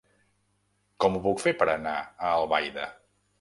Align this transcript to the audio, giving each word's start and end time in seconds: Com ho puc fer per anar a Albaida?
Com 1.05 1.17
ho 1.17 1.21
puc 1.25 1.43
fer 1.43 1.53
per 1.59 1.67
anar 1.75 1.95
a 1.99 2.33
Albaida? 2.39 2.89